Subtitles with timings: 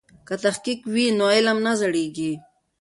[0.27, 2.31] که تحقیق وي نو علم نه زړیږي.